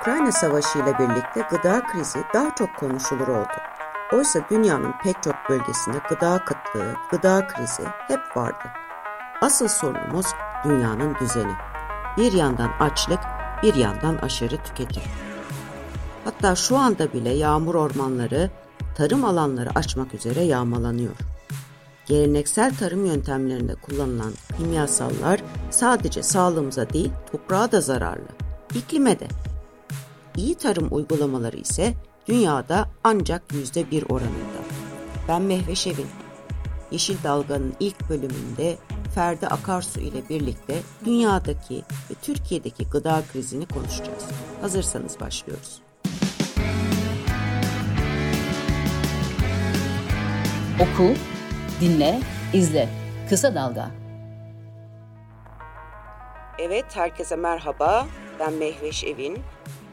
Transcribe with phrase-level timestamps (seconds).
[0.00, 3.56] Ukrayna Savaşı ile birlikte gıda krizi daha çok konuşulur oldu.
[4.12, 8.64] Oysa dünyanın pek çok bölgesinde gıda kıtlığı, gıda krizi hep vardı.
[9.40, 10.26] Asıl sorunumuz
[10.64, 11.52] dünyanın düzeni.
[12.16, 13.18] Bir yandan açlık,
[13.62, 15.02] bir yandan aşırı tüketim.
[16.24, 18.50] Hatta şu anda bile yağmur ormanları,
[18.96, 21.14] tarım alanları açmak üzere yağmalanıyor.
[22.06, 25.40] Geleneksel tarım yöntemlerinde kullanılan kimyasallar
[25.70, 28.28] sadece sağlığımıza değil toprağa da zararlı,
[28.74, 29.26] iklime de.
[30.36, 31.94] İyi tarım uygulamaları ise
[32.28, 34.62] dünyada ancak yüzde bir oranında.
[35.28, 36.06] Ben Mehveş Evin.
[36.90, 38.76] Yeşil Dalga'nın ilk bölümünde
[39.14, 41.76] Ferdi Akarsu ile birlikte dünyadaki
[42.10, 44.24] ve Türkiye'deki gıda krizini konuşacağız.
[44.60, 45.82] Hazırsanız başlıyoruz.
[50.80, 51.14] Oku,
[51.80, 52.20] dinle,
[52.52, 52.88] izle.
[53.28, 53.90] Kısa Dalga.
[56.58, 58.06] Evet, herkese merhaba.
[58.40, 59.38] Ben Mehveş Evin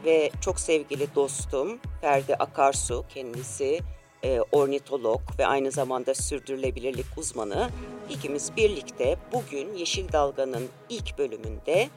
[0.04, 3.80] ve çok sevgili dostum Ferdi Akarsu kendisi
[4.24, 7.70] e, ornitolog ve aynı zamanda sürdürülebilirlik uzmanı.
[8.10, 11.88] İkimiz birlikte bugün Yeşil Dalga'nın ilk bölümünde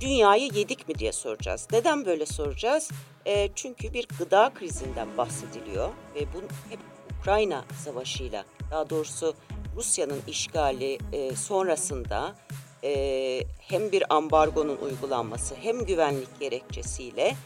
[0.00, 1.68] dünyayı yedik mi diye soracağız.
[1.72, 2.90] Neden böyle soracağız?
[3.26, 6.38] E, çünkü bir gıda krizinden bahsediliyor ve bu
[6.70, 6.80] hep
[7.20, 9.34] Ukrayna Savaşı'yla daha doğrusu
[9.76, 12.34] Rusya'nın işgali e, sonrasında
[12.86, 17.36] e, hem bir ambargonun uygulanması hem güvenlik gerekçesiyle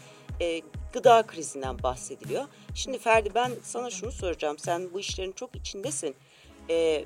[0.40, 0.60] e,
[0.92, 2.44] gıda krizinden bahsediliyor.
[2.74, 4.58] Şimdi Ferdi ben sana şunu soracağım.
[4.58, 6.14] Sen bu işlerin çok içindesin.
[6.70, 7.04] E,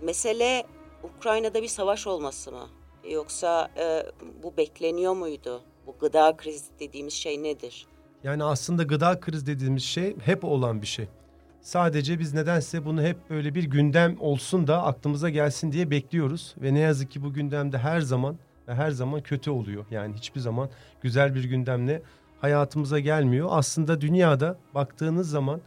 [0.00, 0.66] mesele
[1.02, 2.68] Ukrayna'da bir savaş olması mı?
[3.10, 4.02] Yoksa e,
[4.42, 5.62] bu bekleniyor muydu?
[5.86, 7.86] Bu gıda krizi dediğimiz şey nedir?
[8.24, 11.08] Yani aslında gıda krizi dediğimiz şey hep olan bir şey.
[11.66, 16.54] Sadece biz nedense bunu hep böyle bir gündem olsun da aklımıza gelsin diye bekliyoruz.
[16.62, 19.84] Ve ne yazık ki bu gündemde her zaman ve her zaman kötü oluyor.
[19.90, 20.70] Yani hiçbir zaman
[21.02, 22.02] güzel bir gündemle
[22.40, 23.48] hayatımıza gelmiyor.
[23.50, 25.60] Aslında dünyada baktığınız zaman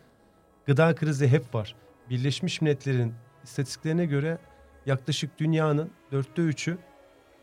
[0.65, 1.75] gıda krizi hep var.
[2.09, 4.37] Birleşmiş Milletler'in istatistiklerine göre
[4.85, 6.77] yaklaşık dünyanın dörtte üçü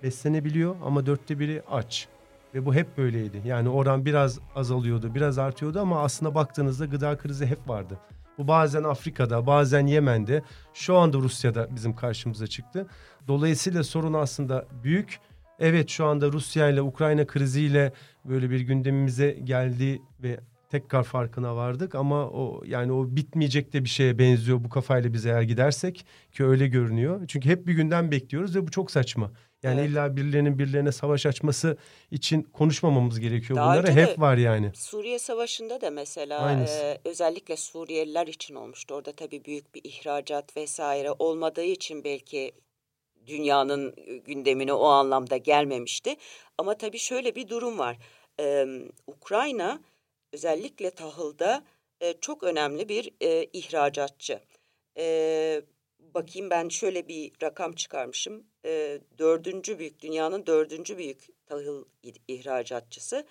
[0.03, 2.09] beslenebiliyor ama dörtte biri aç.
[2.55, 3.43] Ve bu hep böyleydi.
[3.45, 7.99] Yani oran biraz azalıyordu, biraz artıyordu ama aslında baktığınızda gıda krizi hep vardı.
[8.39, 10.43] Bu bazen Afrika'da, bazen Yemen'de,
[10.75, 12.87] şu anda Rusya'da bizim karşımıza çıktı.
[13.29, 15.21] Dolayısıyla sorun aslında büyük.
[15.59, 17.93] Evet şu anda Rusya ile Ukrayna kriziyle
[18.25, 23.88] böyle bir gündemimize geldi ve tekrar farkına vardık ama o yani o bitmeyecek de bir
[23.88, 27.21] şeye benziyor bu kafayla biz eğer gidersek ki öyle görünüyor.
[27.28, 29.32] Çünkü hep bir günden bekliyoruz ve bu çok saçma.
[29.62, 29.91] Yani evet.
[29.91, 31.77] illa birilerinin birilerine savaş açması
[32.10, 33.56] için konuşmamamız gerekiyor.
[33.56, 34.71] Daha Bunları hep var yani.
[34.75, 38.94] Suriye Savaşı'nda da mesela e, özellikle Suriyeliler için olmuştu.
[38.94, 42.53] Orada tabii büyük bir ihracat vesaire olmadığı için belki
[43.27, 43.94] dünyanın
[44.25, 46.16] gündemine o anlamda gelmemişti.
[46.59, 47.98] Ama tabii şöyle bir durum var.
[48.41, 48.66] Ee,
[49.06, 49.81] Ukrayna
[50.33, 51.65] özellikle tahılda
[52.01, 54.41] e, çok önemli bir e, ihracatçı.
[54.99, 55.63] E,
[55.99, 58.47] bakayım ben şöyle bir rakam çıkarmışım.
[58.65, 61.85] E, dördüncü büyük, dünyanın dördüncü büyük tahıl
[62.29, 63.27] ihracatçısı.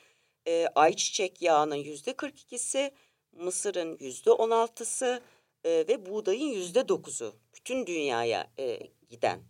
[0.48, 2.92] E, ayçiçek yağının yüzde 42'si,
[3.32, 5.22] mısırın yüzde 16'sı
[5.64, 7.36] e, ve buğdayın yüzde 9'u.
[7.56, 8.80] Bütün dünyaya e,
[9.10, 9.44] giden.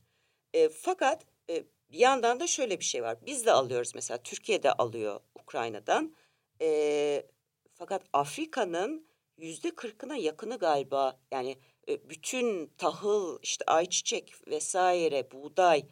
[0.53, 3.17] E, fakat e, bir yandan da şöyle bir şey var.
[3.25, 6.15] Biz de alıyoruz mesela Türkiye'de alıyor Ukrayna'dan.
[6.61, 7.25] E,
[7.75, 9.05] fakat Afrika'nın
[9.37, 11.57] yüzde kırkına yakını galiba yani
[11.89, 15.85] e, bütün tahıl işte ayçiçek vesaire buğday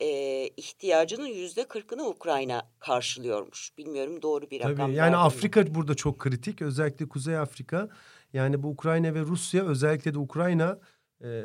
[0.00, 0.08] e,
[0.56, 3.78] ihtiyacının yüzde kırkını Ukrayna karşılıyormuş.
[3.78, 4.76] Bilmiyorum doğru bir rakam.
[4.76, 5.74] Tabii yani Afrika mi?
[5.74, 7.88] burada çok kritik özellikle Kuzey Afrika.
[8.32, 10.78] Yani bu Ukrayna ve Rusya özellikle de Ukrayna
[11.24, 11.44] ee,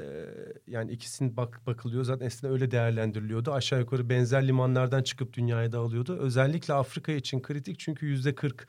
[0.67, 3.51] yani ikisinin bak bakılıyor zaten eskiden öyle değerlendiriliyordu.
[3.51, 6.17] Aşağı yukarı benzer limanlardan çıkıp dünyaya dağılıyordu.
[6.17, 8.67] Özellikle Afrika için kritik çünkü yüzde kırk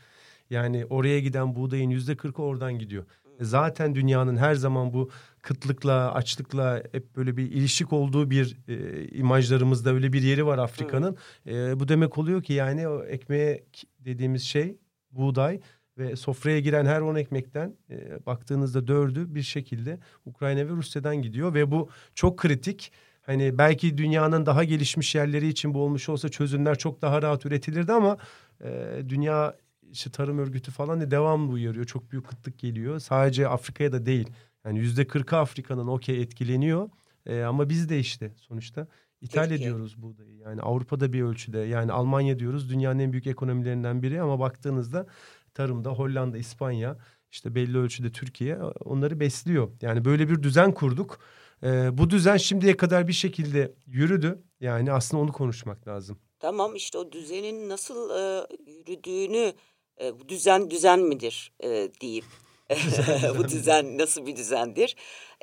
[0.53, 3.05] yani oraya giden buğdayın yüzde kırkı oradan gidiyor.
[3.41, 5.11] E, zaten dünyanın her zaman bu
[5.43, 11.17] kıtlıkla, açlıkla hep böyle bir ilişik olduğu bir e, imajlarımızda öyle bir yeri var Afrika'nın.
[11.47, 13.65] E, bu demek oluyor ki yani o ekmeğe
[13.99, 14.76] dediğimiz şey
[15.11, 15.61] buğday
[15.99, 21.55] ve sofraya giren her on ekmekten e, baktığınızda dördü bir şekilde Ukrayna ve Rusya'dan gidiyor
[21.55, 22.93] ve bu çok kritik.
[23.23, 27.93] Hani belki dünyanın daha gelişmiş yerleri için bu olmuş olsa çözümler çok daha rahat üretilirdi
[27.93, 28.17] ama
[28.65, 29.55] e, dünya
[29.93, 31.85] işte tarım örgütü falan da devamlı uyarıyor.
[31.87, 32.99] Çok büyük kıtlık geliyor.
[32.99, 34.29] Sadece Afrika'ya da değil.
[34.65, 36.91] Yani yüzde kırkı Afrika'nın okey etkileniyor.
[37.27, 38.87] E, ama biz de işte sonuçta
[39.21, 39.61] ithal Türkiye.
[39.61, 40.37] ediyoruz buğdayı.
[40.37, 45.06] Yani Avrupa'da bir ölçüde yani Almanya diyoruz dünyanın en büyük ekonomilerinden biri ama baktığınızda
[45.55, 46.97] tarımda Hollanda, İspanya
[47.31, 49.71] işte belli ölçüde Türkiye onları besliyor.
[49.83, 51.19] Yani böyle bir düzen kurduk.
[51.62, 54.43] Ee, bu düzen şimdiye kadar bir şekilde yürüdü.
[54.61, 56.19] Yani aslında onu konuşmak lazım.
[56.38, 59.53] Tamam işte o düzenin nasıl e, yürüdüğünü
[60.00, 62.25] E, bu düzen düzen midir e, diyeyim.
[63.39, 64.97] bu düzen nasıl bir düzendir?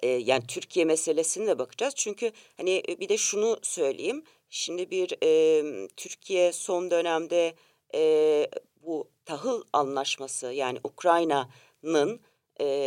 [0.03, 1.93] E, yani Türkiye meselesine de bakacağız.
[1.95, 4.23] Çünkü hani e, bir de şunu söyleyeyim.
[4.49, 7.53] Şimdi bir e, Türkiye son dönemde
[7.95, 8.47] e,
[8.81, 12.19] bu tahıl anlaşması yani Ukrayna'nın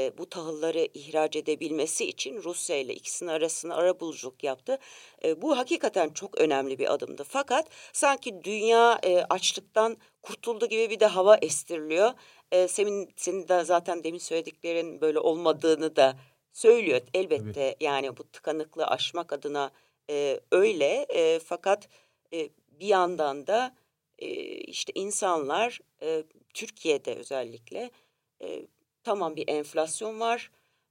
[0.03, 4.79] e, bu tahılları ihraç edebilmesi için Rusya ile ikisinin arasında ara buluculuk yaptı.
[5.25, 7.25] E, bu hakikaten çok önemli bir adımdı.
[7.29, 12.13] Fakat sanki dünya e, açlıktan kurtuldu gibi bir de hava estiriliyor.
[12.53, 16.17] E, senin, senin de zaten demin söylediklerin böyle olmadığını da
[16.53, 17.01] söylüyor.
[17.15, 17.77] Elbette evet.
[17.81, 19.71] yani bu tıkanıklığı aşmak adına
[20.11, 21.07] e, öyle.
[21.09, 21.89] E, fakat
[22.33, 22.49] e,
[22.81, 23.75] bir yandan da
[24.19, 26.25] e, işte insanlar e,
[26.55, 27.91] Türkiye'de özellikle
[28.43, 28.67] e,
[29.05, 30.51] tamam bir enflasyon var,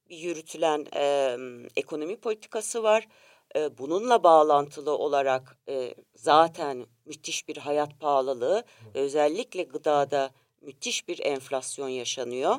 [0.09, 1.37] bir yürütülen e,
[1.75, 3.07] ekonomi politikası var.
[3.55, 8.63] E, bununla bağlantılı olarak e, zaten müthiş bir hayat pahalılığı,
[8.93, 10.31] özellikle gıdada
[10.61, 12.55] müthiş bir enflasyon yaşanıyor.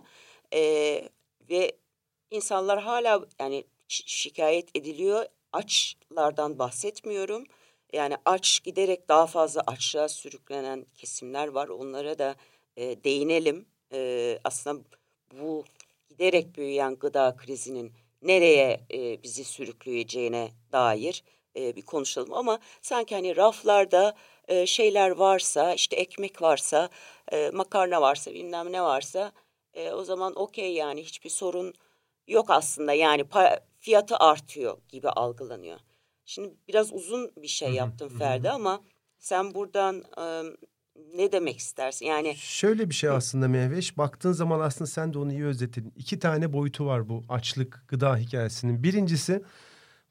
[0.55, 0.61] E,
[1.51, 1.73] ve
[2.31, 5.27] insanlar hala yani şikayet ediliyor.
[5.53, 7.45] Açlardan bahsetmiyorum.
[7.93, 11.69] Yani aç giderek daha fazla açlığa sürüklenen kesimler var.
[11.69, 12.37] Onlara da
[12.77, 13.67] e, değinelim.
[13.93, 14.85] E, aslında
[15.41, 15.65] bu
[16.09, 17.93] giderek büyüyen gıda krizinin
[18.23, 21.25] nereye e, bizi sürükleyeceğine dair
[21.57, 22.33] e, bir konuşalım.
[22.35, 24.15] Ama sanki hani raflarda
[24.49, 26.89] e, şeyler varsa, işte ekmek varsa,
[27.33, 29.33] e, makarna varsa, bilmem ne varsa
[29.75, 31.75] e, o zaman okey yani hiçbir sorun
[32.27, 32.93] yok aslında.
[32.93, 33.25] Yani
[33.79, 35.81] fiyatı artıyor gibi algılanıyor.
[36.25, 38.83] Şimdi biraz uzun bir şey yaptım Ferdi ama
[39.19, 40.25] sen buradan e,
[41.17, 42.07] ne demek istersin?
[42.07, 43.99] Yani şöyle bir şey aslında Mehveş.
[43.99, 45.93] Baktığın zaman aslında sen de onu iyi özetledin.
[45.97, 48.83] İki tane boyutu var bu açlık gıda hikayesinin.
[48.83, 49.43] Birincisi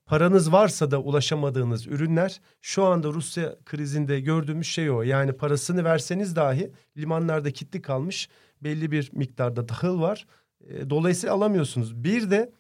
[0.06, 5.02] paranız varsa da ulaşamadığınız ürünler şu anda Rusya krizinde gördüğümüz şey o.
[5.02, 8.30] Yani parasını verseniz dahi limanlarda kilitli kalmış
[8.62, 10.28] belli bir miktarda tahıl var.
[10.90, 12.04] Dolayısıyla alamıyorsunuz.
[12.04, 12.52] Bir de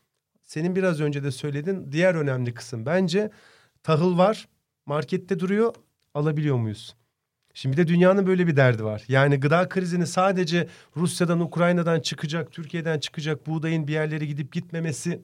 [0.44, 2.86] senin biraz önce de söylediğin diğer önemli kısım.
[2.86, 3.32] Bence
[3.84, 4.48] tahıl var,
[4.86, 5.76] markette duruyor,
[6.14, 6.96] alabiliyor muyuz?
[7.54, 9.04] Şimdi de dünyanın böyle bir derdi var.
[9.08, 10.68] Yani gıda krizini sadece
[10.98, 15.22] Rusya'dan, Ukrayna'dan çıkacak, Türkiye'den çıkacak buğdayın bir yerlere gidip gitmemesi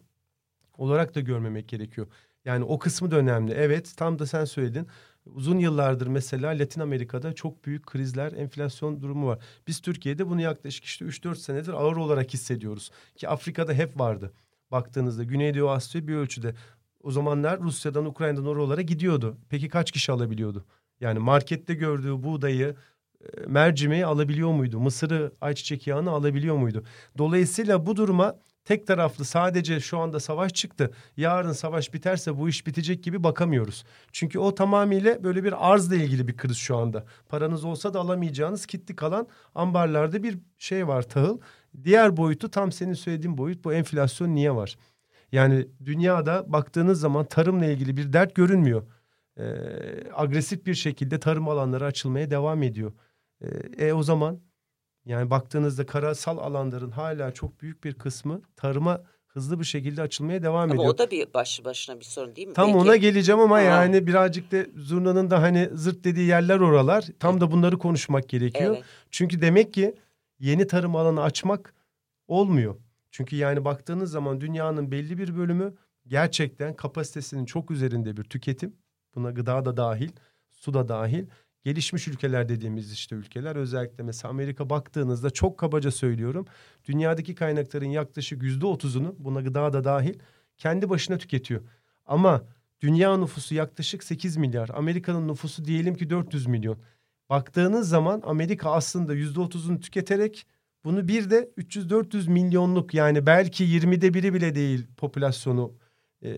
[0.77, 2.07] olarak da görmemek gerekiyor.
[2.45, 3.53] Yani o kısmı da önemli.
[3.53, 4.87] Evet tam da sen söyledin.
[5.25, 9.39] Uzun yıllardır mesela Latin Amerika'da çok büyük krizler, enflasyon durumu var.
[9.67, 12.91] Biz Türkiye'de bunu yaklaşık işte 3-4 senedir ağır olarak hissediyoruz.
[13.15, 14.33] Ki Afrika'da hep vardı.
[14.71, 16.55] Baktığınızda Güneydoğu Asya bir ölçüde.
[17.03, 19.37] O zamanlar Rusya'dan, Ukrayna'dan oralara gidiyordu.
[19.49, 20.65] Peki kaç kişi alabiliyordu?
[21.01, 22.75] Yani markette gördüğü buğdayı,
[23.21, 24.79] e, mercimeği alabiliyor muydu?
[24.79, 26.83] Mısırı, ayçiçek yağını alabiliyor muydu?
[27.17, 28.35] Dolayısıyla bu duruma
[28.65, 30.91] tek taraflı sadece şu anda savaş çıktı.
[31.17, 33.83] Yarın savaş biterse bu iş bitecek gibi bakamıyoruz.
[34.11, 37.05] Çünkü o tamamıyla böyle bir arzla ilgili bir kriz şu anda.
[37.29, 41.39] Paranız olsa da alamayacağınız kitli kalan ambarlarda bir şey var tahıl.
[41.83, 44.77] Diğer boyutu tam senin söylediğin boyut bu enflasyon niye var?
[45.31, 48.83] Yani dünyada baktığınız zaman tarımla ilgili bir dert görünmüyor
[49.37, 49.43] e,
[50.13, 52.93] agresif bir şekilde tarım alanları açılmaya devam ediyor.
[53.41, 53.47] E,
[53.87, 54.39] e o zaman
[55.05, 60.55] yani baktığınızda karasal alanların hala çok büyük bir kısmı tarıma hızlı bir şekilde açılmaya devam
[60.55, 60.83] ama ediyor.
[60.83, 62.53] Ama o da bir başlı başına bir sorun değil mi?
[62.53, 62.79] Tam Belki...
[62.79, 63.61] ona geleceğim ama Aha.
[63.61, 67.05] yani birazcık da zurnanın da hani zırt dediği yerler oralar.
[67.19, 68.75] Tam da bunları konuşmak gerekiyor.
[68.75, 68.85] Evet.
[69.11, 69.95] Çünkü demek ki
[70.39, 71.73] yeni tarım alanı açmak
[72.27, 72.75] olmuyor.
[73.11, 75.75] Çünkü yani baktığınız zaman dünyanın belli bir bölümü
[76.07, 78.75] gerçekten kapasitesinin çok üzerinde bir tüketim
[79.17, 80.09] Buna gıda da dahil,
[80.51, 81.25] su da dahil.
[81.63, 86.45] Gelişmiş ülkeler dediğimiz işte ülkeler özellikle mesela Amerika baktığınızda çok kabaca söylüyorum.
[86.85, 90.13] Dünyadaki kaynakların yaklaşık yüzde otuzunu buna gıda da dahil
[90.57, 91.61] kendi başına tüketiyor.
[92.05, 92.43] Ama
[92.81, 94.69] dünya nüfusu yaklaşık 8 milyar.
[94.73, 96.77] Amerika'nın nüfusu diyelim ki 400 milyon.
[97.29, 100.47] Baktığınız zaman Amerika aslında yüzde otuzunu tüketerek
[100.83, 105.73] bunu bir de 300-400 milyonluk yani belki 20'de biri bile değil popülasyonu
[106.21, 106.29] e,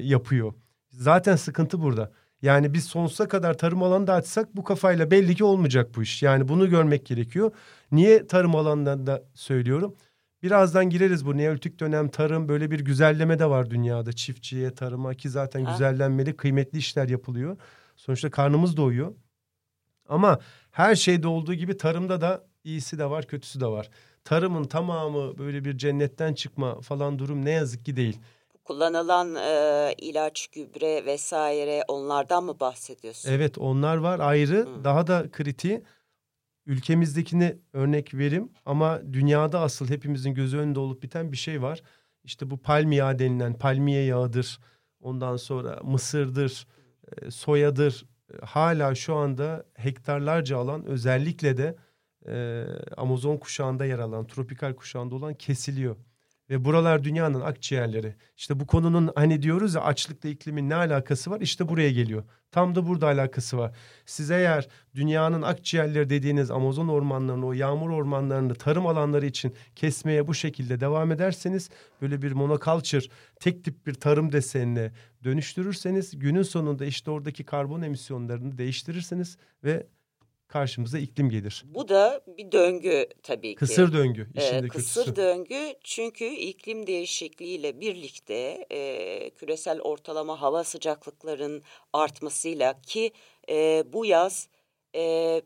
[0.00, 0.54] yapıyor.
[0.90, 2.12] Zaten sıkıntı burada.
[2.44, 6.22] Yani biz sonsuza kadar tarım alanı da açsak bu kafayla belli ki olmayacak bu iş.
[6.22, 7.52] Yani bunu görmek gerekiyor.
[7.92, 9.94] Niye tarım alanından da söylüyorum?
[10.42, 14.12] Birazdan gireriz bu neolitik dönem tarım böyle bir güzelleme de var dünyada.
[14.12, 15.72] Çiftçiye, tarıma ki zaten ha.
[15.72, 17.56] güzellenmeli, kıymetli işler yapılıyor.
[17.96, 19.14] Sonuçta karnımız doyuyor.
[20.08, 20.38] Ama
[20.70, 23.90] her şeyde olduğu gibi tarımda da iyisi de var, kötüsü de var.
[24.24, 28.20] Tarımın tamamı böyle bir cennetten çıkma falan durum ne yazık ki değil
[28.64, 33.30] kullanılan e, ilaç, gübre vesaire onlardan mı bahsediyorsun?
[33.30, 34.56] Evet onlar var ayrı.
[34.56, 34.84] Hı.
[34.84, 35.82] Daha da kritiği
[36.66, 41.82] ülkemizdekini örnek verim ama dünyada asıl hepimizin gözü önünde olup biten bir şey var.
[42.24, 44.58] İşte bu palmiye denilen palmiye yağıdır.
[45.00, 46.66] Ondan sonra mısırdır,
[47.30, 48.06] soyadır.
[48.42, 51.76] Hala şu anda hektarlarca alan özellikle de
[52.28, 52.64] e,
[52.96, 55.96] Amazon kuşağında yer alan, tropikal kuşağında olan kesiliyor.
[56.54, 58.14] Ve buralar dünyanın akciğerleri.
[58.36, 61.40] İşte bu konunun hani diyoruz ya açlıkla iklimin ne alakası var?
[61.40, 62.24] İşte buraya geliyor.
[62.52, 63.76] Tam da burada alakası var.
[64.06, 70.34] Siz eğer dünyanın akciğerleri dediğiniz Amazon ormanlarını, o yağmur ormanlarını tarım alanları için kesmeye bu
[70.34, 71.70] şekilde devam ederseniz
[72.02, 73.06] böyle bir monoculture,
[73.40, 74.92] tek tip bir tarım desenine
[75.24, 79.86] dönüştürürseniz günün sonunda işte oradaki karbon emisyonlarını değiştirirsiniz ve
[80.54, 81.64] karşımıza iklim gelir.
[81.66, 83.54] Bu da bir döngü tabii ki.
[83.54, 85.16] Kısır döngü işin ee, Kısır kötüsü.
[85.16, 93.12] döngü çünkü iklim değişikliğiyle birlikte e, küresel ortalama hava sıcaklıkların artmasıyla ki
[93.50, 94.48] e, bu yaz
[94.96, 95.42] e,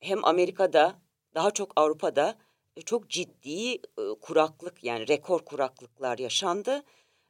[0.00, 0.98] hem Amerika'da
[1.34, 2.38] daha çok Avrupa'da
[2.76, 3.78] e, çok ciddi e,
[4.20, 6.82] kuraklık yani rekor kuraklıklar yaşandı.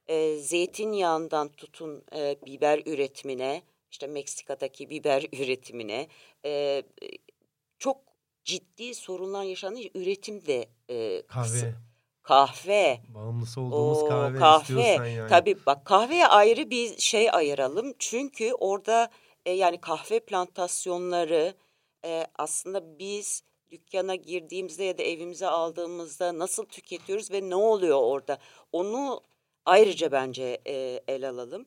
[0.07, 6.09] E, zeytinyağından tutun e, biber üretimine işte Meksika'daki biber üretimine
[6.45, 6.83] e,
[7.79, 7.99] çok
[8.45, 9.81] ciddi sorunlar yaşandı.
[9.95, 11.75] Üretim de e, kahve.
[12.23, 13.01] Kahve.
[13.09, 15.29] Bağımlısı olduğumuz Oo, kahve, kahve istiyorsan yani.
[15.29, 17.95] Tabii bak kahveye ayrı bir şey ayıralım.
[17.99, 19.11] Çünkü orada
[19.47, 21.55] e, yani kahve plantasyonları
[22.05, 28.39] e, aslında biz dükkana girdiğimizde ya da evimize aldığımızda nasıl tüketiyoruz ve ne oluyor orada?
[28.73, 29.23] Onu
[29.65, 31.67] ayrıca bence e, el alalım.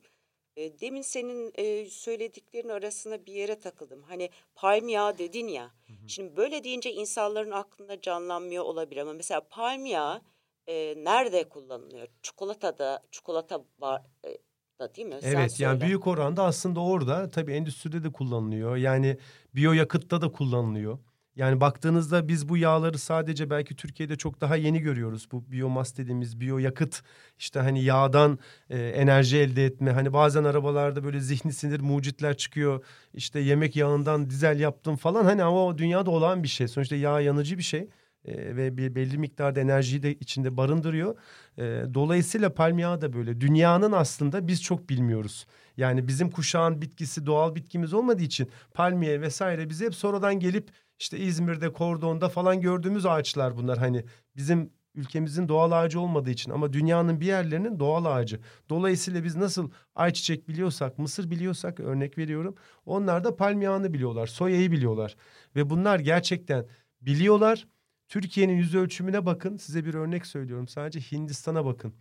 [0.57, 4.03] E, demin senin e, söylediklerin arasında bir yere takıldım.
[4.03, 5.63] Hani palm yağı dedin ya.
[5.63, 6.09] Hı hı.
[6.09, 10.21] Şimdi böyle deyince insanların aklında canlanmıyor olabilir ama mesela palm yağı
[10.67, 12.07] e, nerede kullanılıyor?
[12.21, 14.37] Çikolatada, çikolata var e,
[14.79, 15.19] da değil mi?
[15.21, 18.75] Evet Sen yani büyük oranda aslında orada tabii endüstride de kullanılıyor.
[18.75, 19.17] Yani
[19.55, 20.99] biyoyakıtta da kullanılıyor.
[21.35, 25.27] Yani baktığınızda biz bu yağları sadece belki Türkiye'de çok daha yeni görüyoruz.
[25.31, 27.01] Bu biyomas dediğimiz biyoyakıt
[27.39, 29.91] işte hani yağdan e, enerji elde etme.
[29.91, 32.85] Hani bazen arabalarda böyle zihni sinir mucitler çıkıyor.
[33.13, 35.25] İşte yemek yağından dizel yaptım falan.
[35.25, 36.67] Hani ama o dünyada olan bir şey.
[36.67, 37.89] Sonuçta yağ yanıcı bir şey.
[38.25, 41.15] E, ve bir belli miktarda enerjiyi de içinde barındırıyor.
[41.57, 41.61] E,
[41.93, 43.41] dolayısıyla palm yağı da böyle.
[43.41, 45.45] Dünyanın aslında biz çok bilmiyoruz.
[45.77, 50.69] Yani bizim kuşağın bitkisi doğal bitkimiz olmadığı için palmiye vesaire bize hep sonradan gelip
[51.03, 53.77] işte İzmir'de, Kordon'da falan gördüğümüz ağaçlar bunlar.
[53.77, 54.05] Hani
[54.35, 58.39] bizim ülkemizin doğal ağacı olmadığı için ama dünyanın bir yerlerinin doğal ağacı.
[58.69, 62.55] Dolayısıyla biz nasıl ayçiçek biliyorsak, mısır biliyorsak örnek veriyorum.
[62.85, 65.15] Onlar da palm yağını biliyorlar, soyayı biliyorlar.
[65.55, 66.65] Ve bunlar gerçekten
[67.01, 67.67] biliyorlar.
[68.07, 69.57] Türkiye'nin yüz ölçümüne bakın.
[69.57, 70.67] Size bir örnek söylüyorum.
[70.67, 71.93] Sadece Hindistan'a bakın.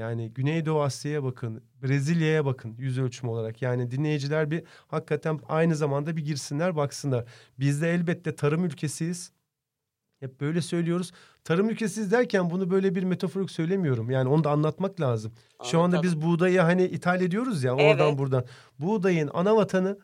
[0.00, 3.62] Yani Güneydoğu Asya'ya bakın, Brezilya'ya bakın yüz ölçüm olarak.
[3.62, 7.24] Yani dinleyiciler bir hakikaten aynı zamanda bir girsinler baksınlar.
[7.58, 9.32] Biz de elbette tarım ülkesiyiz.
[10.20, 11.12] Hep böyle söylüyoruz.
[11.44, 14.10] Tarım ülkesiyiz derken bunu böyle bir metaforik söylemiyorum.
[14.10, 15.32] Yani onu da anlatmak lazım.
[15.32, 15.70] Anladım.
[15.70, 18.18] Şu anda biz buğdayı hani ithal ediyoruz ya oradan evet.
[18.18, 18.44] buradan.
[18.78, 19.98] Buğdayın ana vatanı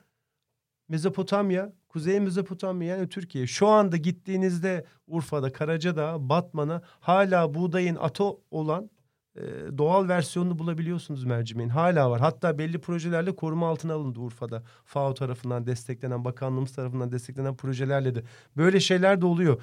[0.88, 3.47] Mezopotamya, Kuzey Mezopotamya yani Türkiye.
[3.47, 8.91] Şu anda gittiğinizde Urfa'da, Karacadağ, Batman'a hala buğdayın ato olan
[9.78, 11.71] doğal versiyonunu bulabiliyorsunuz mercimeğin.
[11.71, 12.21] Hala var.
[12.21, 14.62] Hatta belli projelerle koruma altına alındı Urfa'da.
[14.85, 18.23] FAO tarafından desteklenen, bakanlığımız tarafından desteklenen projelerle de.
[18.57, 19.62] Böyle şeyler de oluyor.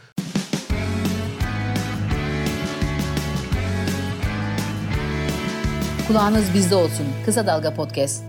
[6.08, 7.06] Kulağınız bizde olsun.
[7.25, 8.24] Kısa Dalga Podcast.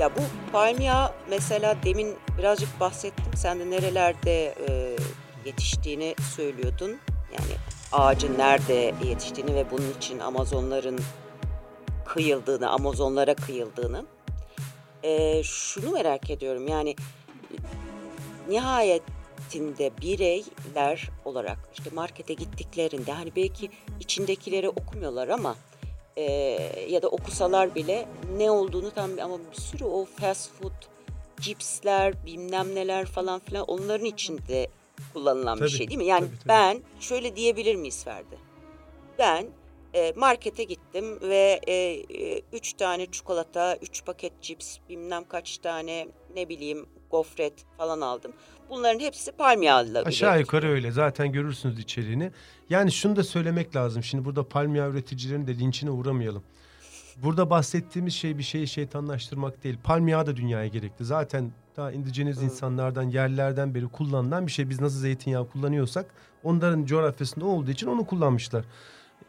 [0.00, 0.92] Ya bu palmiye
[1.30, 3.32] mesela demin birazcık bahsettim.
[3.34, 4.96] Sen de nerelerde e,
[5.44, 6.90] yetiştiğini söylüyordun.
[7.32, 10.98] Yani ağacın nerede yetiştiğini ve bunun için Amazonların
[12.04, 14.04] kıyıldığını, Amazonlara kıyıldığını.
[15.02, 16.96] E, şunu merak ediyorum yani
[18.48, 25.56] nihayetinde bireyler olarak işte markete gittiklerinde hani belki içindekileri okumuyorlar ama
[26.16, 26.22] e,
[26.88, 30.72] ya da okusalar bile ne olduğunu tam ama bir sürü o fast food
[31.40, 34.68] cipsler bilmem neler falan filan onların içinde
[35.14, 36.04] kullanılan tabii, bir şey değil mi?
[36.04, 36.48] Yani tabii, tabii.
[36.48, 38.38] ben şöyle diyebilir miyiz Ferdi?
[39.18, 39.46] Ben
[39.94, 46.08] e, markete gittim ve e, e, üç tane çikolata, üç paket cips, bilmem kaç tane
[46.36, 48.32] ne bileyim gofret falan aldım.
[48.70, 50.02] Bunların hepsi palm yağlı.
[50.02, 50.90] Aşağı yukarı öyle.
[50.90, 52.30] Zaten görürsünüz içeriğini.
[52.70, 54.02] Yani şunu da söylemek lazım.
[54.02, 56.42] Şimdi burada palm yağı üreticilerin de linçine uğramayalım.
[57.16, 59.76] Burada bahsettiğimiz şey bir şeyi şeytanlaştırmak değil.
[59.84, 61.04] Palm yağı da dünyaya gerekli.
[61.04, 64.70] Zaten daha indigeniz insanlardan, yerlerden beri kullanılan bir şey.
[64.70, 66.06] Biz nasıl zeytinyağı kullanıyorsak
[66.42, 68.64] onların coğrafyasında olduğu için onu kullanmışlar.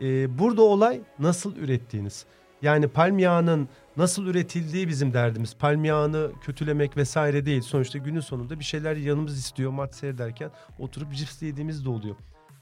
[0.01, 2.25] Ee, burada olay nasıl ürettiğiniz.
[2.61, 5.55] Yani palm yağının nasıl üretildiği bizim derdimiz.
[5.55, 7.61] Palm yağını kötülemek vesaire değil.
[7.61, 12.15] Sonuçta günün sonunda bir şeyler yanımız istiyor maç seyrederken oturup cips yediğimiz de oluyor.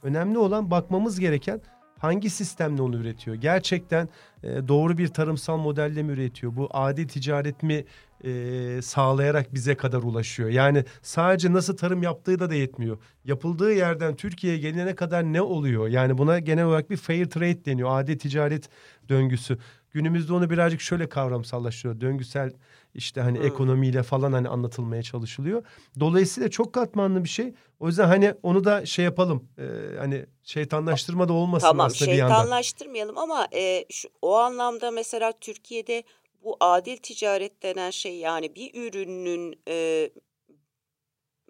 [0.03, 1.61] Önemli olan bakmamız gereken
[1.99, 3.35] hangi sistemle onu üretiyor?
[3.35, 4.09] Gerçekten
[4.43, 6.55] e, doğru bir tarımsal modelle mi üretiyor?
[6.55, 7.85] Bu adi ticaret mi
[8.23, 10.49] e, sağlayarak bize kadar ulaşıyor?
[10.49, 12.97] Yani sadece nasıl tarım yaptığı da da yetmiyor.
[13.25, 15.87] Yapıldığı yerden Türkiye'ye gelene kadar ne oluyor?
[15.87, 17.99] Yani buna genel olarak bir fair trade deniyor.
[17.99, 18.69] Adi ticaret
[19.09, 19.57] döngüsü.
[19.91, 22.01] Günümüzde onu birazcık şöyle kavramsallaştırıyor.
[22.01, 22.51] Döngüsel
[22.93, 23.45] işte hani hmm.
[23.45, 25.63] ekonomiyle falan hani anlatılmaya çalışılıyor.
[25.99, 27.53] Dolayısıyla çok katmanlı bir şey.
[27.79, 29.49] O yüzden hani onu da şey yapalım.
[29.57, 32.33] E, hani şeytanlaştırma da olmasın tamam, aslında bir yandan.
[32.33, 36.03] Tamam şeytanlaştırmayalım ama e, şu, o anlamda mesela Türkiye'de
[36.43, 40.09] bu adil ticaret denen şey yani bir ürünün e,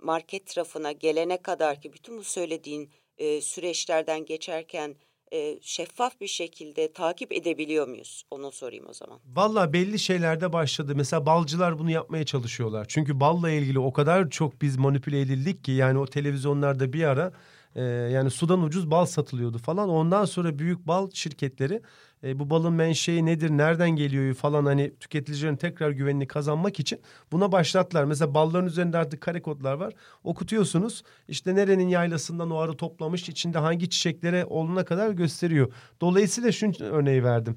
[0.02, 4.96] market rafına gelene kadar ki bütün bu söylediğin e, süreçlerden geçerken
[5.34, 8.24] e, şeffaf bir şekilde takip edebiliyor muyuz?
[8.32, 9.20] Onu sorayım o zaman.
[9.26, 10.94] Valla belli şeylerde başladı.
[10.96, 12.86] Mesela balcılar bunu yapmaya çalışıyorlar.
[12.90, 17.34] Çünkü balla ilgili o kadar çok biz manipüle edildik ki yani o televizyonlarda bir ara
[17.78, 19.90] e, yani sudan ucuz bal satılıyordu falan.
[19.90, 21.82] Ondan sonra büyük bal şirketleri
[22.24, 27.52] e, bu balın menşei nedir, nereden geliyor falan hani tüketicilerin tekrar güvenini kazanmak için buna
[27.52, 28.04] başlattılar.
[28.06, 29.94] Mesela balların üzerinde artık kare kodlar var.
[30.24, 35.74] Okutuyorsunuz işte nerenin yaylasından o arı toplamış, içinde hangi çiçeklere olduğuna kadar gösteriyor.
[36.02, 37.56] Dolayısıyla şu örneği verdim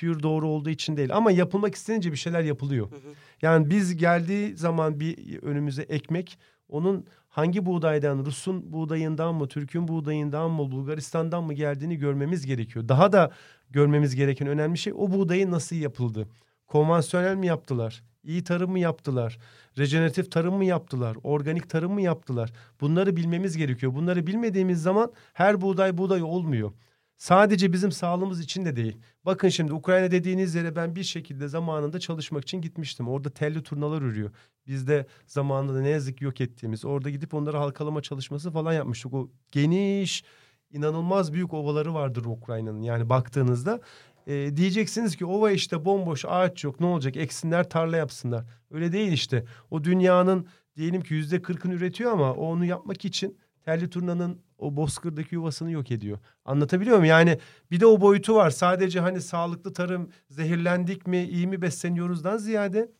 [0.00, 2.90] pure doğru olduğu için değil ama yapılmak istenince bir şeyler yapılıyor.
[2.90, 3.14] Hı hı.
[3.42, 10.50] Yani biz geldiği zaman bir önümüze ekmek onun hangi buğdaydan, Rus'un buğdayından mı, Türk'ün buğdayından
[10.50, 12.88] mı, Bulgaristan'dan mı geldiğini görmemiz gerekiyor.
[12.88, 13.30] Daha da
[13.70, 16.28] görmemiz gereken önemli şey o buğdayın nasıl yapıldı?
[16.66, 18.02] Konvansiyonel mi yaptılar?
[18.24, 19.38] İyi tarım mı yaptılar?
[19.78, 21.16] Rejeneratif tarım mı yaptılar?
[21.22, 22.52] Organik tarım mı yaptılar?
[22.80, 23.94] Bunları bilmemiz gerekiyor.
[23.94, 26.72] Bunları bilmediğimiz zaman her buğday buğday olmuyor.
[27.16, 28.96] Sadece bizim sağlığımız için de değil.
[29.24, 33.08] Bakın şimdi Ukrayna dediğiniz yere ben bir şekilde zamanında çalışmak için gitmiştim.
[33.08, 34.30] Orada telli turnalar ürüyor.
[34.66, 36.84] Biz de zamanında ne yazık ki yok ettiğimiz.
[36.84, 39.14] Orada gidip onları halkalama çalışması falan yapmıştık.
[39.14, 40.24] O geniş,
[40.70, 42.82] inanılmaz büyük ovaları vardır Ukrayna'nın.
[42.82, 43.80] Yani baktığınızda
[44.26, 48.44] e, diyeceksiniz ki ova işte bomboş ağaç yok ne olacak eksinler tarla yapsınlar.
[48.70, 49.44] Öyle değil işte.
[49.70, 50.46] O dünyanın
[50.76, 55.90] diyelim ki yüzde kırkını üretiyor ama onu yapmak için telli turnanın o bozkırdaki yuvasını yok
[55.90, 56.18] ediyor.
[56.44, 57.10] Anlatabiliyor muyum?
[57.10, 57.38] Yani
[57.70, 58.50] bir de o boyutu var.
[58.50, 62.92] Sadece hani sağlıklı tarım, zehirlendik mi, iyi mi besleniyoruzdan ziyade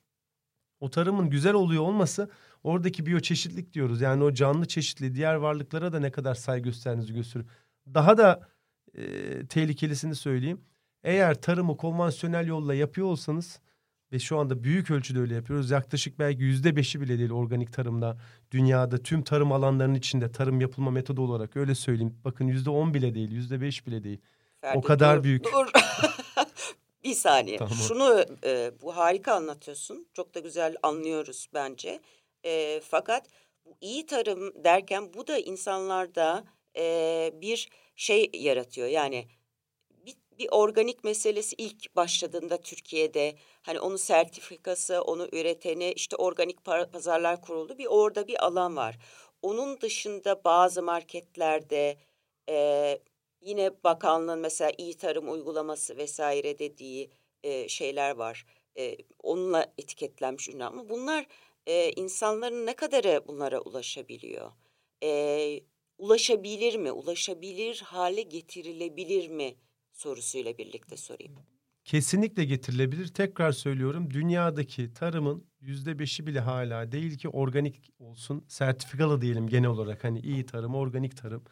[0.80, 2.30] o tarımın güzel oluyor olması
[2.62, 4.00] oradaki biyoçeşitlik diyoruz.
[4.00, 7.50] Yani o canlı çeşitli diğer varlıklara da ne kadar saygı gösterdiğinizi gösteriyor.
[7.94, 8.48] Daha da
[8.94, 9.02] e,
[9.46, 10.60] tehlikelisini söyleyeyim.
[11.04, 13.60] Eğer tarımı konvansiyonel yolla yapıyor olsanız
[14.12, 15.70] ve şu anda büyük ölçüde öyle yapıyoruz.
[15.70, 18.16] Yaklaşık belki yüzde beşi bile değil organik tarımda.
[18.50, 22.18] Dünyada tüm tarım alanlarının içinde tarım yapılma metodu olarak öyle söyleyeyim.
[22.24, 24.20] Bakın yüzde on bile değil, yüzde beş bile değil.
[24.60, 25.44] Ferdi, o kadar dur, büyük.
[25.44, 25.70] Dur.
[27.04, 27.56] bir saniye.
[27.56, 27.74] Tamam.
[27.74, 30.08] Şunu e, bu harika anlatıyorsun.
[30.14, 32.00] Çok da güzel anlıyoruz bence.
[32.44, 33.26] E, fakat
[33.64, 36.44] bu iyi tarım derken bu da insanlarda
[36.76, 38.88] e, bir şey yaratıyor.
[38.88, 39.26] Yani
[40.38, 47.78] bir organik meselesi ilk başladığında Türkiye'de hani onun sertifikası, onu üreteni işte organik pazarlar kuruldu.
[47.78, 48.98] Bir orada bir alan var.
[49.42, 51.96] Onun dışında bazı marketlerde
[52.48, 52.98] e,
[53.40, 57.10] yine bakanlığın mesela iyi tarım uygulaması vesaire dediği
[57.42, 58.46] e, şeyler var.
[58.78, 61.26] E, onunla etiketlenmiş ürün ama bunlar
[61.66, 64.52] e, insanların ne kadarı bunlara ulaşabiliyor?
[65.02, 65.60] E,
[65.98, 66.92] ulaşabilir mi?
[66.92, 69.56] Ulaşabilir hale getirilebilir mi?
[69.96, 71.32] Sorusuyla birlikte sorayım.
[71.84, 73.06] Kesinlikle getirilebilir.
[73.06, 78.44] Tekrar söylüyorum dünyadaki tarımın yüzde beşi bile hala değil ki organik olsun.
[78.48, 81.44] Sertifikalı diyelim genel olarak hani iyi tarım, organik tarım.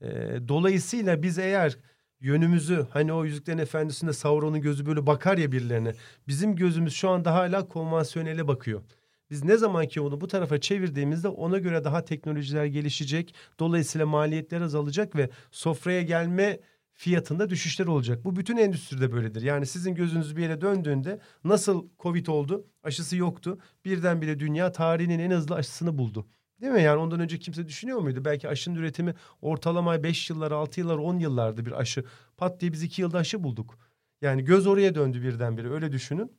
[0.00, 0.08] Ee,
[0.48, 1.78] dolayısıyla biz eğer
[2.20, 5.94] yönümüzü hani o Yüzüklerin Efendisi'nde Sauron'un gözü böyle bakar ya birilerine.
[6.28, 8.82] Bizim gözümüz şu anda hala konvansiyonele bakıyor.
[9.30, 13.34] Biz ne zaman ki onu bu tarafa çevirdiğimizde ona göre daha teknolojiler gelişecek.
[13.58, 16.60] Dolayısıyla maliyetler azalacak ve sofraya gelme
[16.94, 18.24] fiyatında düşüşler olacak.
[18.24, 19.42] Bu bütün endüstride böyledir.
[19.42, 22.66] Yani sizin gözünüz bir yere döndüğünde nasıl Covid oldu?
[22.82, 23.58] Aşısı yoktu.
[23.84, 26.26] Birdenbire dünya tarihinin en hızlı aşısını buldu.
[26.60, 26.82] Değil mi?
[26.82, 28.24] Yani ondan önce kimse düşünüyor muydu?
[28.24, 32.04] Belki aşının üretimi ortalama 5 yıllar, 6 yıllar, 10 yıllardı bir aşı.
[32.36, 33.78] Pat diye biz 2 yılda aşı bulduk.
[34.20, 36.32] Yani göz oraya döndü birdenbire öyle düşünün.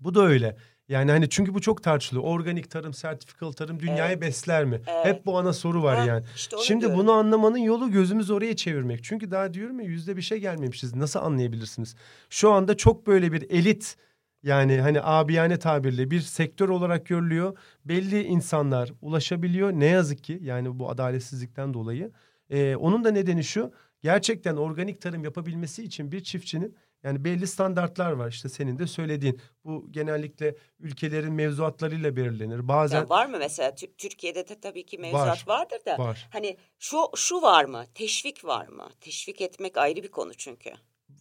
[0.00, 0.56] Bu da öyle.
[0.92, 2.26] Yani hani çünkü bu çok tartışılıyor.
[2.26, 4.22] Organik tarım, sertifikalı tarım dünyayı evet.
[4.22, 4.80] besler mi?
[4.86, 5.06] Evet.
[5.06, 6.24] Hep bu ana soru var ha, yani.
[6.36, 6.98] Işte Şimdi diyorum.
[6.98, 9.04] bunu anlamanın yolu gözümüz oraya çevirmek.
[9.04, 10.94] Çünkü daha diyorum ya yüzde bir şey gelmemişiz.
[10.94, 11.96] Nasıl anlayabilirsiniz?
[12.30, 13.96] Şu anda çok böyle bir elit
[14.42, 17.58] yani hani abiyane tabirle bir sektör olarak görülüyor.
[17.84, 19.72] Belli insanlar ulaşabiliyor.
[19.72, 22.12] Ne yazık ki yani bu adaletsizlikten dolayı.
[22.50, 23.72] Ee, onun da nedeni şu.
[24.00, 29.40] Gerçekten organik tarım yapabilmesi için bir çiftçinin yani belli standartlar var işte senin de söylediğin.
[29.64, 32.68] Bu genellikle ülkelerin mevzuatlarıyla belirlenir.
[32.68, 35.98] Bazen ya var mı mesela Türkiye'de de tabii ki mevzuat var, vardır da.
[35.98, 36.28] Var.
[36.32, 37.84] Hani şu şu var mı?
[37.94, 38.88] Teşvik var mı?
[39.00, 40.70] Teşvik etmek ayrı bir konu çünkü.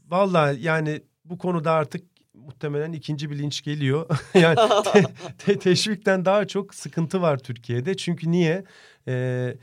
[0.08, 4.10] Vallahi yani bu konuda artık muhtemelen ikinci bilinç geliyor.
[4.34, 4.56] yani
[4.94, 5.04] te,
[5.38, 7.98] te, teşvikten daha çok sıkıntı var Türkiye'de.
[7.98, 8.64] Çünkü niye?
[9.08, 9.58] Ee,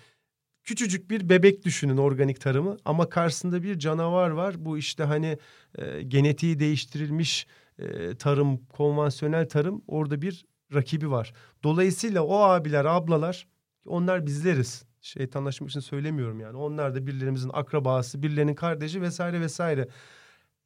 [0.69, 4.55] küçücük bir bebek düşünün organik tarımı ama karşısında bir canavar var.
[4.65, 5.39] Bu işte hani
[5.79, 7.47] e, genetiği değiştirilmiş
[7.79, 11.33] e, tarım, konvansiyonel tarım orada bir rakibi var.
[11.63, 13.47] Dolayısıyla o abiler, ablalar
[13.87, 14.85] onlar bizleriz.
[15.01, 16.57] Şeytanlaşmak için söylemiyorum yani.
[16.57, 19.89] Onlar da birilerimizin akrabası, birilerinin kardeşi vesaire vesaire.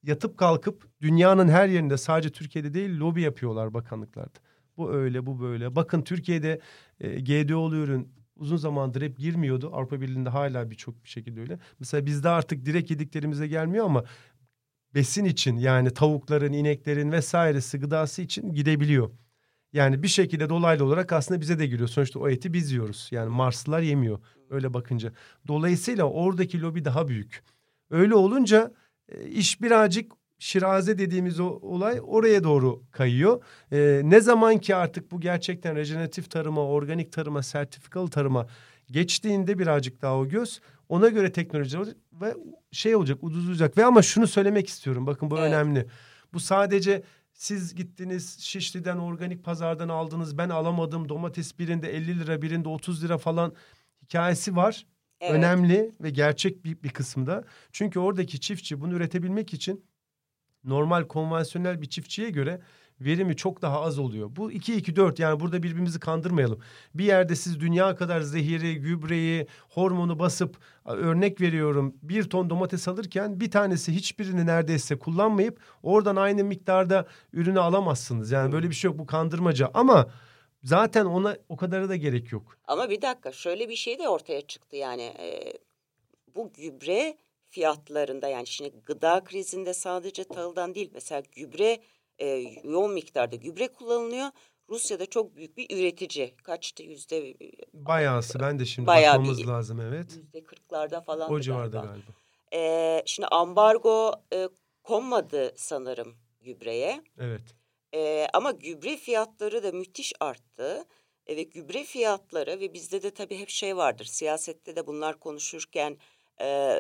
[0.03, 4.39] Yatıp kalkıp dünyanın her yerinde sadece Türkiye'de değil lobi yapıyorlar bakanlıklarda.
[4.77, 5.77] Bu öyle, bu böyle.
[5.77, 6.61] Bakın Türkiye'de
[7.01, 9.71] e, GDO'lu ürün uzun zamandır hep girmiyordu.
[9.73, 11.59] Avrupa Birliği'nde hala birçok bir şekilde öyle.
[11.79, 14.05] Mesela bizde artık direkt yediklerimize gelmiyor ama
[14.95, 19.11] besin için yani tavukların, ineklerin vesairesi gıdası için gidebiliyor.
[19.73, 21.89] Yani bir şekilde dolaylı olarak aslında bize de giriyor.
[21.89, 23.09] Sonuçta o eti biz yiyoruz.
[23.11, 24.19] Yani Marslılar yemiyor
[24.51, 25.13] öyle bakınca.
[25.49, 27.43] Dolayısıyla oradaki lobi daha büyük.
[27.91, 28.73] Öyle olunca
[29.09, 33.43] e, iş birazcık şiraze dediğimiz o olay oraya doğru kayıyor.
[33.73, 38.47] Ee, ne zaman ki artık bu gerçekten rejeneratif tarıma, organik tarıma, sertifikalı tarıma
[38.91, 41.79] geçtiğinde birazcık daha o göz ona göre teknoloji
[42.13, 42.35] ve
[42.73, 45.49] şey olacak ucuzlayacak ve ama şunu söylemek istiyorum bakın bu evet.
[45.49, 45.87] önemli.
[46.33, 47.03] Bu sadece
[47.33, 53.19] siz gittiniz Şişli'den organik pazardan aldınız ben alamadım domates birinde 50 lira birinde 30 lira
[53.19, 53.53] falan
[54.03, 54.87] hikayesi var.
[55.21, 55.35] Evet.
[55.35, 57.45] Önemli ve gerçek bir, bir kısımda.
[57.73, 59.85] Çünkü oradaki çiftçi bunu üretebilmek için
[60.65, 62.61] normal konvansiyonel bir çiftçiye göre
[63.01, 64.37] verimi çok daha az oluyor.
[64.37, 66.61] Bu 2-2-4 yani burada birbirimizi kandırmayalım.
[66.95, 73.41] Bir yerde siz dünya kadar zehiri, gübreyi, hormonu basıp örnek veriyorum bir ton domates alırken
[73.41, 78.31] bir tanesi hiçbirini neredeyse kullanmayıp oradan aynı miktarda ürünü alamazsınız.
[78.31, 80.11] Yani böyle bir şey yok bu kandırmaca ama
[80.63, 82.57] zaten ona o kadarı da gerek yok.
[82.67, 85.53] Ama bir dakika şöyle bir şey de ortaya çıktı yani e,
[86.35, 87.17] bu gübre
[87.53, 91.79] fiyatlarında yani şimdi gıda krizinde sadece tahıldan değil mesela gübre
[92.19, 92.27] e,
[92.65, 94.29] yoğun miktarda gübre kullanılıyor.
[94.69, 96.37] Rusya'da çok büyük bir üretici.
[96.37, 97.31] Kaçtı yüzde?
[97.31, 97.37] E,
[97.73, 100.17] Bayağısı ben de şimdi bayağı bakmamız bir, lazım evet.
[100.17, 101.33] Yüzde kırklarda falan.
[101.33, 101.93] O civarda galiba.
[101.93, 102.11] galiba.
[102.55, 104.49] E, şimdi ambargo e,
[104.83, 107.05] konmadı sanırım gübreye.
[107.19, 107.55] Evet.
[107.95, 110.85] E, ama gübre fiyatları da müthiş arttı.
[111.27, 114.05] E, ve gübre fiyatları ve bizde de tabii hep şey vardır.
[114.05, 115.97] Siyasette de bunlar konuşurken
[116.41, 116.77] e,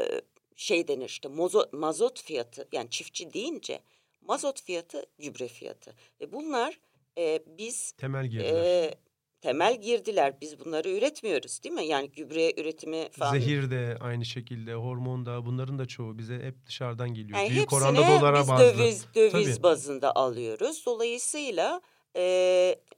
[0.56, 3.80] şey denir işte mazot, mazot fiyatı yani çiftçi deyince
[4.20, 6.78] mazot fiyatı gübre fiyatı ve bunlar
[7.18, 8.64] e, biz temel girdiler.
[8.64, 8.94] E,
[9.40, 10.40] temel girdiler.
[10.40, 11.86] Biz bunları üretmiyoruz değil mi?
[11.86, 13.32] Yani gübre üretimi falan.
[13.32, 17.38] Zehir de aynı şekilde, hormon da bunların da çoğu bize hep dışarıdan geliyor.
[17.38, 18.64] Yani Büyük oranda dolara biz bazlı.
[18.64, 19.62] döviz, döviz Tabii.
[19.62, 20.86] bazında alıyoruz.
[20.86, 21.80] Dolayısıyla
[22.16, 22.22] e,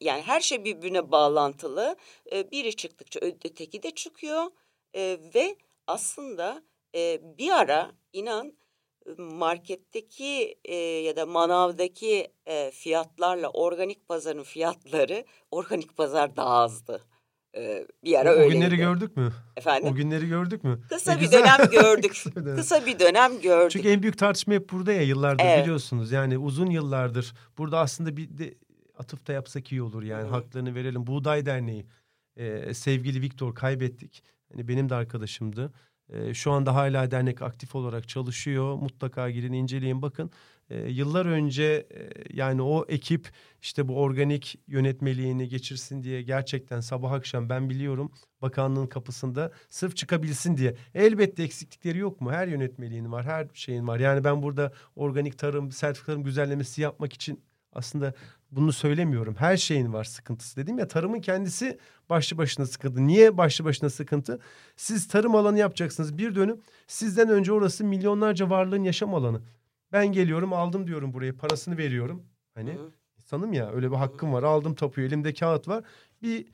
[0.01, 1.97] yani her şey birbirine bağlantılı.
[2.33, 4.45] E, biri çıktıkça öteki de çıkıyor.
[4.95, 6.63] E, ve aslında
[6.95, 8.53] e, bir ara inan
[9.19, 17.03] marketteki e, ya da manavdaki e, fiyatlarla organik pazarın fiyatları organik pazar daha azdı.
[17.57, 18.47] E, bir ara öyle.
[18.47, 19.33] O günleri gördük mü?
[19.57, 19.93] Efendim?
[19.93, 20.81] O günleri gördük mü?
[20.89, 21.39] Kısa e, bir güzel.
[21.39, 22.25] dönem gördük.
[22.57, 23.71] Kısa bir dönem gördük.
[23.71, 25.63] Çünkü en büyük tartışma hep burada ya yıllardır evet.
[25.63, 26.13] biliyorsunuz.
[26.13, 28.55] Yani uzun yıllardır burada aslında bir de
[28.99, 30.31] atıfta yapsak iyi olur yani Hı.
[30.31, 31.07] haklarını verelim.
[31.07, 31.87] Buğday Derneği
[32.37, 34.23] e, sevgili Viktor kaybettik.
[34.53, 35.73] Hani benim de arkadaşımdı.
[36.09, 38.75] E, şu anda hala dernek aktif olarak çalışıyor.
[38.77, 40.31] Mutlaka girin inceleyin bakın.
[40.71, 43.31] E, yıllar önce e, yani o ekip
[43.63, 48.13] işte bu organik yönetmeliğini geçirsin diye gerçekten sabah akşam ben biliyorum
[48.43, 50.77] bakanlığın kapısında sırf çıkabilsin diye.
[50.95, 52.33] Elbette eksiklikleri yok mu?
[52.33, 54.01] Her yönetmeliğin var, her şeyin var.
[54.01, 58.15] Yani ben burada organik tarım, sertifikalarım güzellemesi yapmak için aslında
[58.57, 59.35] bunu söylemiyorum.
[59.39, 61.79] Her şeyin var sıkıntısı dedim ya tarımın kendisi
[62.11, 63.07] başlı başına sıkıntı.
[63.07, 64.41] Niye başlı başına sıkıntı?
[64.77, 66.61] Siz tarım alanı yapacaksınız bir dönüm.
[66.87, 69.41] Sizden önce orası milyonlarca varlığın yaşam alanı.
[69.93, 72.23] Ben geliyorum aldım diyorum buraya parasını veriyorum.
[72.55, 72.91] Hani Hı.
[73.25, 74.43] sanım ya öyle bir hakkım var.
[74.43, 75.85] Aldım tapuyu elimde kağıt var.
[76.23, 76.47] Bir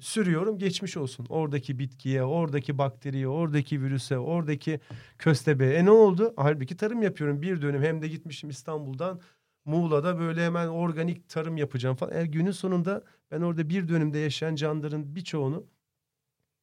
[0.00, 1.26] sürüyorum geçmiş olsun.
[1.28, 4.80] Oradaki bitkiye, oradaki bakteriye, oradaki virüse, oradaki
[5.18, 5.74] köstebeğe.
[5.74, 6.34] E ne oldu?
[6.36, 7.82] Halbuki tarım yapıyorum bir dönüm.
[7.82, 9.20] Hem de gitmişim İstanbul'dan
[9.66, 12.16] Muğla'da böyle hemen organik tarım yapacağım falan.
[12.16, 15.66] E, günün sonunda ben orada bir dönümde yaşayan canlıların birçoğunu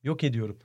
[0.04, 0.58] yok ediyorum.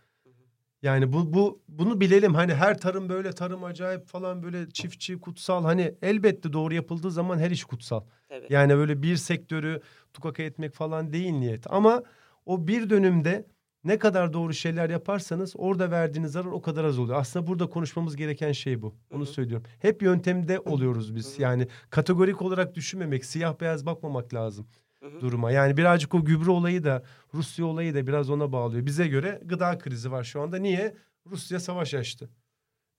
[0.83, 2.35] Yani bu bu bunu bilelim.
[2.35, 5.65] Hani her tarım böyle tarım acayip falan böyle çiftçi kutsal.
[5.65, 8.05] Hani elbette doğru yapıldığı zaman her iş kutsal.
[8.31, 8.51] Evet.
[8.51, 9.81] Yani böyle bir sektörü
[10.15, 11.73] tukaka etmek falan değil niyet.
[11.73, 12.03] Ama
[12.47, 13.47] o bir dönümde
[13.85, 17.21] ne kadar doğru şeyler yaparsanız orada verdiğiniz zarar o kadar az oluyor.
[17.21, 18.95] Aslında burada konuşmamız gereken şey bu.
[19.11, 19.33] Onu Hı-hı.
[19.33, 19.67] söylüyorum.
[19.79, 21.35] Hep yöntemde oluyoruz biz.
[21.35, 21.43] Hı-hı.
[21.43, 24.67] Yani kategorik olarak düşünmemek, siyah beyaz bakmamak lazım
[25.03, 25.21] Hı-hı.
[25.21, 25.51] duruma.
[25.51, 27.03] Yani birazcık o gübre olayı da,
[27.35, 28.87] Rusya olayı da biraz ona bağlıyor.
[28.87, 30.57] Bize göre gıda krizi var şu anda.
[30.57, 30.95] Niye?
[31.27, 32.31] Rusya savaş açtı.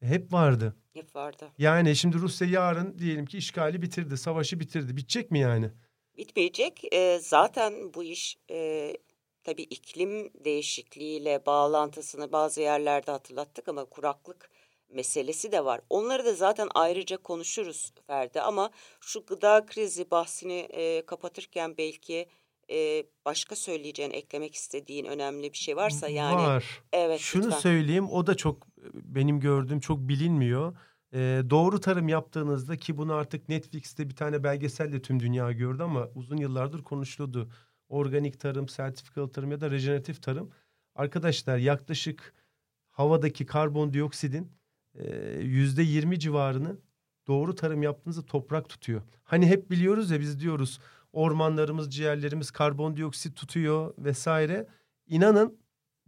[0.02, 0.76] Hep vardı.
[0.94, 1.52] Hep vardı.
[1.58, 4.98] Yani şimdi Rusya yarın diyelim ki işgali bitirdi, savaşı bitirdi.
[4.98, 5.70] Bitecek mi yani?
[6.18, 6.94] Bitmeyecek.
[6.94, 8.94] E, zaten bu iş e,
[9.50, 14.50] tabii iklim değişikliğiyle bağlantısını bazı yerlerde hatırlattık ama kuraklık
[14.94, 15.82] meselesi de var.
[15.90, 18.70] Onları da zaten ayrıca konuşuruz Ferdi ama
[19.02, 22.28] şu gıda krizi bahsini e, kapatırken belki
[22.72, 26.36] e, başka söyleyeceğin, eklemek istediğin önemli bir şey varsa yani.
[26.36, 26.82] Var.
[26.94, 27.20] Evet.
[27.20, 27.60] Şunu lütfen.
[27.60, 30.78] söyleyeyim o da çok benim gördüğüm çok bilinmiyor.
[31.14, 36.08] Ee, doğru tarım yaptığınızda ki bunu artık Netflix'te bir tane belgeselle tüm dünya gördü ama
[36.16, 37.50] uzun yıllardır konuşuluyordu.
[37.90, 40.52] Organik tarım, sertifikalı tarım ya da rejeneratif tarım.
[40.96, 42.34] Arkadaşlar yaklaşık
[42.90, 44.52] havadaki karbondioksitin
[45.40, 46.78] yüzde yirmi civarını
[47.28, 49.02] doğru tarım yaptığınızda toprak tutuyor.
[49.24, 50.80] Hani hep biliyoruz ya biz diyoruz
[51.14, 54.68] ormanlarımız, ciğerlerimiz karbondioksit tutuyor vesaire.
[55.08, 55.58] İnanın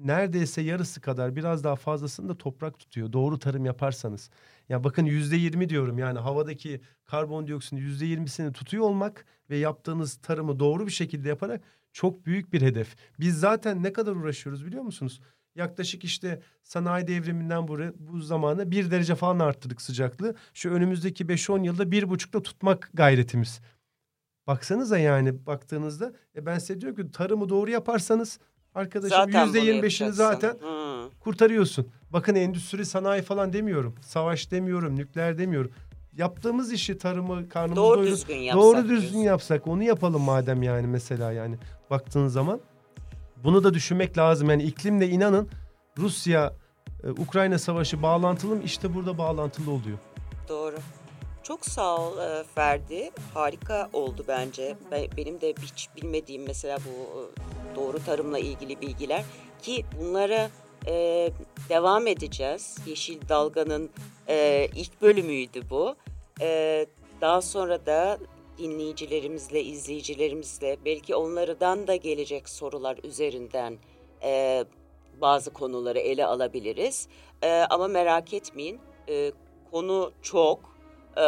[0.07, 3.13] neredeyse yarısı kadar biraz daha fazlasını da toprak tutuyor.
[3.13, 4.29] Doğru tarım yaparsanız.
[4.69, 10.59] Ya bakın yüzde yirmi diyorum yani havadaki karbondioksitin yüzde yirmisini tutuyor olmak ve yaptığınız tarımı
[10.59, 11.61] doğru bir şekilde yaparak
[11.93, 12.95] çok büyük bir hedef.
[13.19, 15.21] Biz zaten ne kadar uğraşıyoruz biliyor musunuz?
[15.55, 20.35] Yaklaşık işte sanayi devriminden buraya bu zamana bir derece falan arttırdık sıcaklığı.
[20.53, 23.61] Şu önümüzdeki 5-10 yılda bir buçukta tutmak gayretimiz.
[24.47, 28.39] Baksanıza yani baktığınızda e ben size diyorum ki tarımı doğru yaparsanız
[28.75, 31.09] arkadaşım yüzde yirmi beşini zaten hmm.
[31.19, 31.87] kurtarıyorsun.
[32.13, 33.95] Bakın endüstri sanayi falan demiyorum.
[34.01, 35.71] Savaş demiyorum, nükleer demiyorum.
[36.17, 38.03] Yaptığımız işi tarımı karnımızı doğru.
[38.03, 39.19] Düzgün yapsak doğru düzgün diyorsun.
[39.19, 41.57] yapsak onu yapalım madem yani mesela yani
[41.89, 42.59] baktığın zaman.
[43.43, 44.49] Bunu da düşünmek lazım.
[44.49, 45.49] Yani iklimle inanın
[45.97, 46.53] Rusya
[47.03, 48.61] e, Ukrayna savaşı bağlantılı mı?
[48.63, 49.97] İşte burada bağlantılı oluyor.
[50.49, 50.75] Doğru.
[51.43, 53.11] Çok sağ ol e, Ferdi.
[53.33, 54.75] Harika oldu bence.
[55.17, 57.21] Benim de hiç bilmediğim mesela bu e,
[57.75, 59.23] doğru tarımla ilgili bilgiler
[59.61, 60.49] ki bunlara
[60.87, 60.93] e,
[61.69, 62.77] devam edeceğiz.
[62.85, 63.89] Yeşil Dalga'nın
[64.75, 65.95] ilk bölümüydü bu.
[67.21, 68.17] Daha sonra da
[68.57, 73.77] dinleyicilerimizle, izleyicilerimizle belki onlardan da gelecek sorular üzerinden
[75.21, 77.07] bazı konuları ele alabiliriz.
[77.69, 78.79] Ama merak etmeyin
[79.71, 80.70] konu çok.
[81.17, 81.25] E,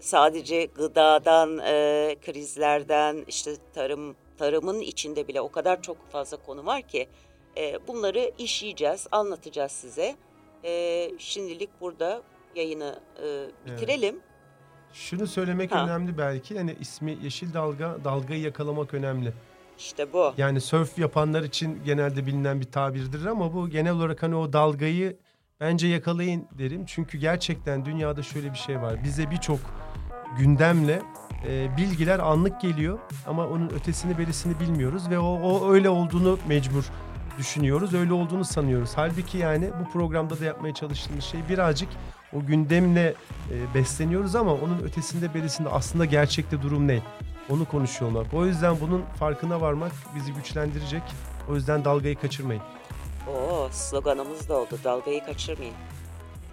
[0.00, 6.82] sadece gıdadan, e, krizlerden, işte tarım tarımın içinde bile o kadar çok fazla konu var
[6.82, 7.08] ki
[7.56, 10.16] e, bunları işleyeceğiz, anlatacağız size.
[10.64, 12.22] E, şimdilik burada
[12.54, 14.14] yayını e, bitirelim.
[14.14, 14.24] Evet.
[14.92, 15.84] Şunu söylemek ha.
[15.84, 16.58] önemli belki.
[16.58, 19.32] Hani ismi Yeşil Dalga, dalgayı yakalamak önemli.
[19.78, 20.32] İşte bu.
[20.36, 25.16] Yani surf yapanlar için genelde bilinen bir tabirdir ama bu genel olarak hani o dalgayı
[25.60, 26.84] bence yakalayın derim.
[26.86, 29.04] Çünkü gerçekten dünyada şöyle bir şey var.
[29.04, 29.60] Bize birçok
[30.38, 31.02] gündemle
[31.46, 36.84] e, bilgiler anlık geliyor ama onun ötesini berisini bilmiyoruz ve o, o öyle olduğunu mecbur
[37.38, 37.94] düşünüyoruz.
[37.94, 38.90] Öyle olduğunu sanıyoruz.
[38.96, 41.88] Halbuki yani bu programda da yapmaya çalıştığımız şey birazcık
[42.32, 43.14] o gündemle
[43.50, 47.02] e, besleniyoruz ama onun ötesinde berisinde aslında gerçekte durum ne?
[47.50, 48.26] Onu konuşuyor.
[48.32, 51.02] O yüzden bunun farkına varmak bizi güçlendirecek.
[51.48, 52.62] O yüzden dalgayı kaçırmayın.
[53.28, 54.78] Oo, sloganımız da oldu.
[54.84, 55.74] Dalgayı kaçırmayın.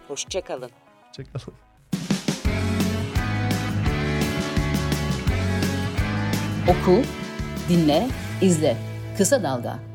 [0.08, 0.72] Hoşçakalın.
[1.08, 1.58] Hoşçakalın.
[6.68, 7.02] Oku,
[7.70, 8.08] dinle,
[8.42, 8.78] izle.
[9.18, 9.90] Kısa Dalga.